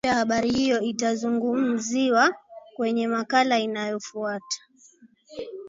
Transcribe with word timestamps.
dawa 0.03 0.13
za 0.15 0.25
kulevya 0.25 0.37
Habari 0.37 0.51
hiyo 0.61 0.81
itazungumziwa 0.81 2.35
kwenye 2.75 3.07
makala 3.07 3.59
inayofuata 3.59 4.57